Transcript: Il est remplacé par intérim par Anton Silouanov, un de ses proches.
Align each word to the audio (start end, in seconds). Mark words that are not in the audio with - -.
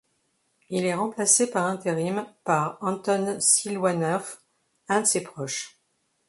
Il 0.71 0.83
est 0.85 0.95
remplacé 0.95 1.51
par 1.51 1.67
intérim 1.67 2.25
par 2.43 2.79
Anton 2.81 3.37
Silouanov, 3.39 4.39
un 4.89 5.01
de 5.01 5.05
ses 5.05 5.21
proches. 5.21 5.79